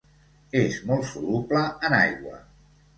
És 0.61 0.79
molt 0.89 1.07
soluble 1.11 1.63
en 1.91 2.01
aigua. 2.03 2.45